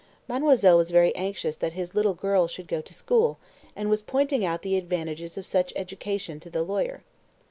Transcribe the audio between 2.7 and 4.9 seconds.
to school, and was pointing out the